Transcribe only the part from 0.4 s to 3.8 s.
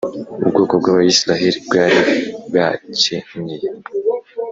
ubwoko bw’abisiraheli bwari bwakenyeye,